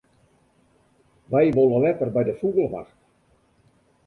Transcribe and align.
Wy 1.31 1.45
wolle 1.57 1.79
letter 1.85 2.09
by 2.13 2.23
de 2.29 2.33
fûgelwacht. 2.39 2.97